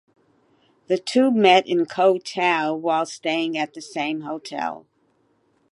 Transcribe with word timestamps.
The 0.87 0.97
two 0.97 1.29
met 1.29 1.67
in 1.67 1.85
Koh 1.85 2.17
Tao 2.17 2.73
while 2.73 3.05
staying 3.05 3.55
at 3.55 3.75
the 3.75 3.83
same 3.83 4.21
hotel. 4.21 4.87